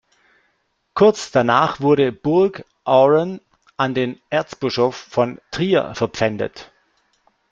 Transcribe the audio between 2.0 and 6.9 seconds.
Burg Ouren an den Erzbischof von Trier verpfändet.